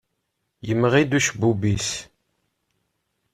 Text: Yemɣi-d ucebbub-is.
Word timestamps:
Yemɣi-d 0.67 1.17
ucebbub-is. 1.17 1.89